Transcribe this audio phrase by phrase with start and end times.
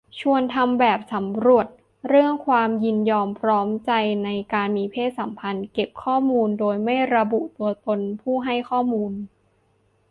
[0.19, 1.67] ชวนทำแบบสำรวจ
[2.09, 3.91] เรื่องความยินยอมพร้อมใจ
[4.23, 9.11] ในการมีเพศสัมพันธ์ เก็บข้อมูลโดยไม่ระบุตัวตนผู้ให้ข้อมูล